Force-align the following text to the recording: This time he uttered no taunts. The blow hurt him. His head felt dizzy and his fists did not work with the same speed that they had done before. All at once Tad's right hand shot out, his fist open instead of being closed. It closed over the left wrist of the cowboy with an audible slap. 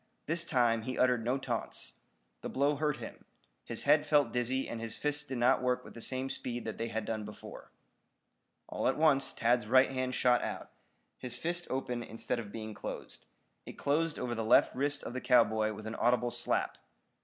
This 0.25 0.43
time 0.45 0.81
he 0.81 0.97
uttered 0.97 1.23
no 1.23 1.37
taunts. 1.37 1.99
The 2.41 2.49
blow 2.49 2.75
hurt 2.77 2.97
him. 2.97 3.23
His 3.65 3.83
head 3.83 4.03
felt 4.03 4.31
dizzy 4.31 4.67
and 4.67 4.81
his 4.81 4.97
fists 4.97 5.23
did 5.23 5.37
not 5.37 5.61
work 5.61 5.85
with 5.85 5.93
the 5.93 6.01
same 6.01 6.27
speed 6.27 6.65
that 6.65 6.79
they 6.79 6.87
had 6.87 7.05
done 7.05 7.23
before. 7.23 7.69
All 8.67 8.87
at 8.87 8.97
once 8.97 9.31
Tad's 9.31 9.67
right 9.67 9.91
hand 9.91 10.15
shot 10.15 10.41
out, 10.41 10.71
his 11.19 11.37
fist 11.37 11.67
open 11.69 12.01
instead 12.01 12.39
of 12.39 12.51
being 12.51 12.73
closed. 12.73 13.27
It 13.67 13.73
closed 13.73 14.17
over 14.17 14.33
the 14.33 14.43
left 14.43 14.75
wrist 14.75 15.03
of 15.03 15.13
the 15.13 15.21
cowboy 15.21 15.71
with 15.73 15.85
an 15.85 15.93
audible 15.93 16.31
slap. 16.31 16.79